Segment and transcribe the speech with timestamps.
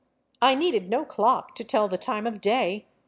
[0.41, 2.87] I needed no clock to tell the time of day.